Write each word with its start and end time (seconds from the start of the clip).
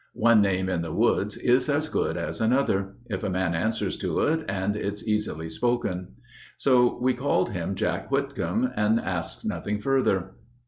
One 0.17 0.41
name 0.41 0.67
in 0.67 0.81
the 0.81 0.91
woods 0.91 1.37
is 1.37 1.69
as 1.69 1.87
good 1.87 2.17
as 2.17 2.41
another 2.41 2.95
If 3.05 3.21
a 3.23 3.29
man 3.29 3.53
answers 3.53 3.95
to 3.97 4.21
it 4.21 4.43
and 4.49 4.75
it's 4.75 5.07
easily 5.07 5.47
spoken. 5.47 6.15
So 6.57 6.97
we 6.99 7.13
called 7.13 7.51
him 7.51 7.75
Jack 7.75 8.09
Whitcomb 8.09 8.71
and 8.75 8.99
asked 8.99 9.45
nothing 9.45 9.79
further. 9.79 10.31